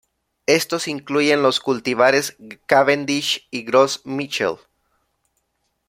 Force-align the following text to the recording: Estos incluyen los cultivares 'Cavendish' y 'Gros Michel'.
Estos 0.47 0.87
incluyen 0.87 1.43
los 1.43 1.59
cultivares 1.59 2.35
'Cavendish' 2.65 3.45
y 3.51 3.65
'Gros 3.65 4.01
Michel'. 4.03 4.57